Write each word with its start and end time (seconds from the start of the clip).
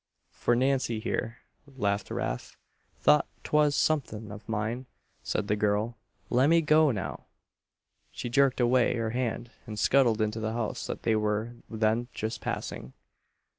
For 0.31 0.55
Nancy 0.55 0.99
here," 0.99 1.37
laughed 1.67 2.09
Rafe. 2.09 2.57
"Thought 3.01 3.27
'twas 3.43 3.75
somethin' 3.75 4.31
of 4.31 4.49
mine," 4.49 4.87
said 5.21 5.47
the 5.47 5.55
girl. 5.55 5.95
"Lemme 6.31 6.59
go 6.63 6.89
now!" 6.89 7.27
She 8.11 8.27
jerked 8.27 8.59
away 8.59 8.95
her 8.95 9.11
hand 9.11 9.51
and 9.67 9.77
scuttled 9.77 10.19
into 10.19 10.39
the 10.39 10.53
house 10.53 10.87
that 10.87 11.03
they 11.03 11.15
were 11.15 11.53
then 11.69 12.07
just 12.15 12.41
passing. 12.41 12.93